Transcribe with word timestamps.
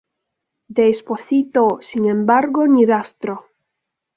De 0.67 0.89
Esposito, 0.89 1.77
sin 1.79 2.05
embargo, 2.07 2.65
ni 2.65 2.87
rastro. 2.87 3.35